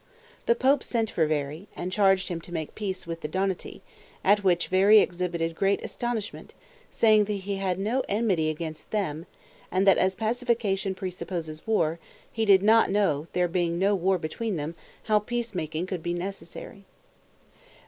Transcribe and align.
The 0.47 0.55
pope 0.55 0.81
sent 0.81 1.11
for 1.11 1.27
Veri, 1.27 1.67
and 1.75 1.91
charged 1.91 2.29
him 2.29 2.41
to 2.41 2.51
make 2.51 2.73
peace 2.73 3.05
with 3.05 3.21
the 3.21 3.27
Donati, 3.27 3.83
at 4.23 4.43
which 4.43 4.67
Veri 4.67 4.97
exhibited 4.97 5.53
great 5.53 5.83
astonishment, 5.83 6.55
saying 6.89 7.25
that 7.25 7.33
he 7.33 7.57
had 7.57 7.77
no 7.77 8.01
enmity 8.09 8.49
against 8.49 8.89
them, 8.89 9.27
and 9.71 9.85
that 9.85 9.99
as 9.99 10.15
pacification 10.15 10.95
presupposes 10.95 11.67
war, 11.67 11.99
he 12.31 12.45
did 12.45 12.63
not 12.63 12.89
know, 12.89 13.27
there 13.33 13.47
being 13.47 13.77
no 13.77 13.93
war 13.93 14.17
between 14.17 14.55
them, 14.55 14.73
how 15.03 15.19
peacemaking 15.19 15.85
could 15.85 16.01
be 16.01 16.15
necessary. 16.15 16.85